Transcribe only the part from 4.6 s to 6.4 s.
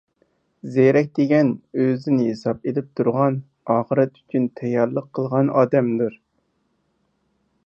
تەييارلىق قىلغان ئادەمدۇر.